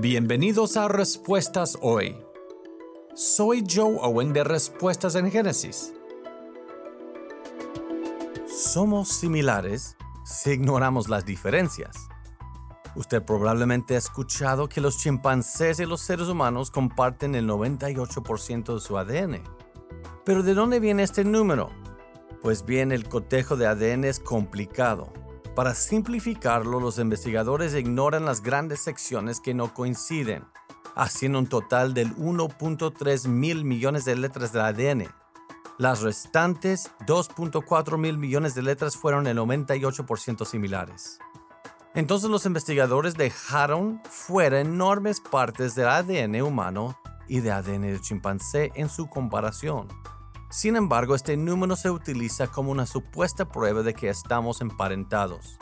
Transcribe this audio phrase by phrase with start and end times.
[0.00, 2.18] Bienvenidos a Respuestas Hoy.
[3.14, 5.94] Soy Joe Owen de Respuestas en Génesis.
[8.48, 12.08] Somos similares si ignoramos las diferencias.
[12.96, 18.80] Usted probablemente ha escuchado que los chimpancés y los seres humanos comparten el 98% de
[18.80, 19.44] su ADN.
[20.24, 21.70] Pero ¿de dónde viene este número?
[22.42, 25.12] Pues bien, el cotejo de ADN es complicado
[25.54, 30.44] para simplificarlo, los investigadores ignoran las grandes secciones que no coinciden,
[30.96, 35.08] haciendo un total del 1.3 mil millones de letras de ADN.
[35.78, 41.18] Las restantes 2.4 mil millones de letras fueron el 98% similares.
[41.94, 46.98] Entonces los investigadores dejaron fuera enormes partes del ADN humano
[47.28, 49.88] y de ADN de chimpancé en su comparación.
[50.54, 55.58] Sin embargo, este número se utiliza como una supuesta prueba de que estamos emparentados.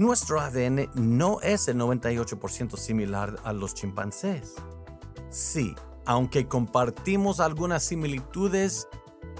[0.00, 4.56] Nuestro ADN no es el 98% similar a los chimpancés.
[5.30, 5.76] Sí,
[6.06, 8.88] aunque compartimos algunas similitudes,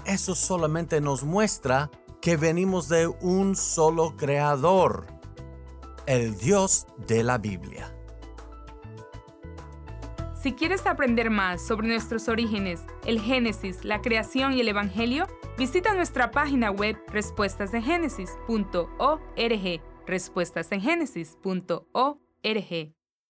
[0.05, 5.05] eso solamente nos muestra que venimos de un solo creador,
[6.05, 7.93] el Dios de la Biblia.
[10.47, 15.93] Si quieres aprender más sobre nuestros orígenes, el Génesis, la creación y el Evangelio, visita
[15.93, 19.81] nuestra página web respuestasengénesis.org.
[20.05, 22.96] Respuestasengenesis.org.